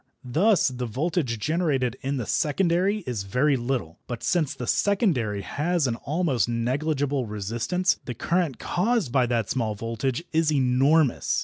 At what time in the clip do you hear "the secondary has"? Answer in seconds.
4.55-5.85